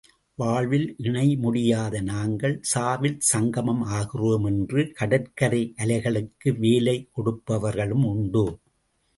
வாழ்வில் 0.35 0.95
இணையமுடியாத 1.03 2.01
நாங்கள் 2.01 2.55
சாவில் 2.73 3.19
சங்கமம் 3.31 3.83
ஆகிறோம் 3.91 4.45
என்று 4.45 4.91
கடற்கரை 4.93 5.61
அலைகளுக்கு 5.77 6.57
வேலை 6.57 6.97
கொடுப்பவர்களும் 7.15 8.05
உண்டு. 8.05 8.45